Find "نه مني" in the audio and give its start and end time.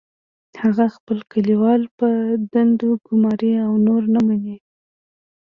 4.13-4.57